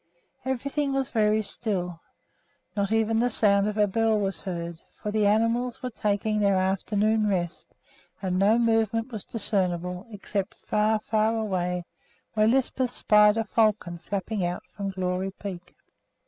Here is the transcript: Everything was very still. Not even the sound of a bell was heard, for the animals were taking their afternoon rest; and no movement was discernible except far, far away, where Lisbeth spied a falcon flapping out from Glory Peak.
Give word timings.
Everything 0.45 0.93
was 0.93 1.11
very 1.11 1.43
still. 1.43 1.99
Not 2.75 2.91
even 2.91 3.19
the 3.19 3.29
sound 3.29 3.67
of 3.67 3.77
a 3.77 3.85
bell 3.85 4.19
was 4.19 4.41
heard, 4.41 4.81
for 4.99 5.11
the 5.11 5.27
animals 5.27 5.83
were 5.83 5.91
taking 5.91 6.39
their 6.39 6.55
afternoon 6.55 7.29
rest; 7.29 7.75
and 8.19 8.39
no 8.39 8.57
movement 8.57 9.11
was 9.11 9.25
discernible 9.25 10.07
except 10.09 10.55
far, 10.65 10.97
far 10.97 11.37
away, 11.37 11.85
where 12.33 12.47
Lisbeth 12.47 12.89
spied 12.89 13.37
a 13.37 13.43
falcon 13.43 13.99
flapping 13.99 14.43
out 14.43 14.63
from 14.75 14.89
Glory 14.89 15.29
Peak. 15.39 15.75